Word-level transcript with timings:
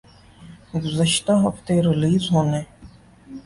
گزشتہ 0.83 1.33
ہفتے 1.43 1.75
ریلیز 1.85 2.23
ہونے 2.33 2.61